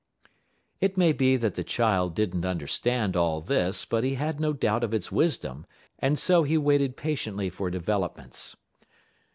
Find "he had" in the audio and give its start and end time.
4.03-4.39